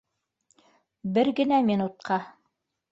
Бер 1.19 1.31
генә 1.41 1.61
минутҡа 1.71 2.23